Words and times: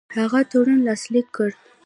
هغه 0.17 0.39
تړون 0.51 0.79
لاسلیک 0.87 1.27
کړ. 1.35 1.49